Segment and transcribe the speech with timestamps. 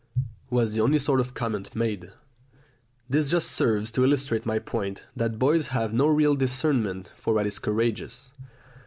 [0.49, 2.09] was the only sort of comment made.
[3.07, 7.45] This just serves to illustrate my point, that boys have no real discernment for what
[7.45, 8.31] is courageous.